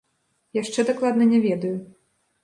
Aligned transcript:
Яшчэ 0.61 0.85
дакладна 0.87 1.27
не 1.33 1.39
ведаю. 1.43 1.75